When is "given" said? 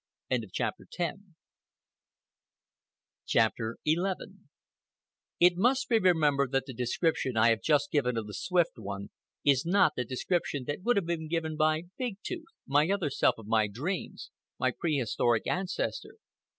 7.91-8.17, 11.27-11.55